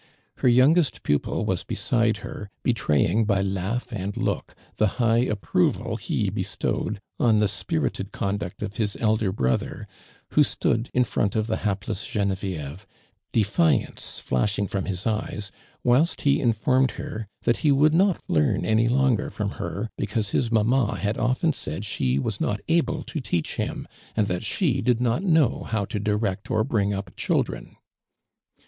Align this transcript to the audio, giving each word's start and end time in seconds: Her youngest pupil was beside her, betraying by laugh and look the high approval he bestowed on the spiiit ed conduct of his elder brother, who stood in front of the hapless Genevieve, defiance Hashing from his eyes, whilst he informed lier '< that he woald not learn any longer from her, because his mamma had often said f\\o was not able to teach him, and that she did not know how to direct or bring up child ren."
Her 0.37 0.47
youngest 0.47 1.03
pupil 1.03 1.45
was 1.45 1.63
beside 1.63 2.17
her, 2.25 2.49
betraying 2.63 3.23
by 3.25 3.43
laugh 3.43 3.91
and 3.93 4.17
look 4.17 4.55
the 4.77 4.87
high 4.97 5.19
approval 5.19 5.95
he 5.97 6.31
bestowed 6.31 6.99
on 7.19 7.37
the 7.37 7.45
spiiit 7.45 7.99
ed 7.99 8.11
conduct 8.11 8.63
of 8.63 8.77
his 8.77 8.95
elder 8.99 9.31
brother, 9.31 9.87
who 10.29 10.41
stood 10.41 10.89
in 10.95 11.03
front 11.03 11.35
of 11.35 11.45
the 11.45 11.57
hapless 11.57 12.07
Genevieve, 12.07 12.87
defiance 13.31 14.23
Hashing 14.27 14.65
from 14.65 14.85
his 14.85 15.05
eyes, 15.05 15.51
whilst 15.83 16.21
he 16.21 16.41
informed 16.41 16.93
lier 16.97 17.27
'< 17.35 17.41
that 17.43 17.57
he 17.57 17.71
woald 17.71 17.93
not 17.93 18.23
learn 18.27 18.65
any 18.65 18.87
longer 18.87 19.29
from 19.29 19.51
her, 19.61 19.91
because 19.99 20.31
his 20.31 20.51
mamma 20.51 20.95
had 20.97 21.19
often 21.19 21.53
said 21.53 21.83
f\\o 21.83 22.21
was 22.21 22.41
not 22.41 22.59
able 22.67 23.03
to 23.03 23.19
teach 23.21 23.57
him, 23.57 23.87
and 24.15 24.25
that 24.25 24.43
she 24.43 24.81
did 24.81 24.99
not 24.99 25.21
know 25.21 25.61
how 25.61 25.85
to 25.85 25.99
direct 25.99 26.49
or 26.49 26.63
bring 26.63 26.91
up 26.91 27.15
child 27.15 27.49
ren." 27.49 27.75